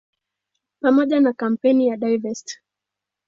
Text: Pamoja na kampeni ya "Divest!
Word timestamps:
Pamoja 0.81 1.19
na 1.19 1.33
kampeni 1.33 1.87
ya 1.87 1.97
"Divest! 1.97 2.59